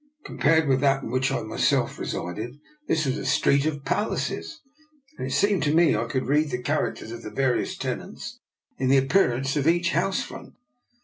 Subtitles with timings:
[0.25, 2.57] Compared with that in which I myself resided,
[2.87, 4.59] this was a street of palaces,.
[5.19, 8.39] and it seemed to me I could read the char acters of the various tenants
[8.79, 10.55] in the appear ance of each house front.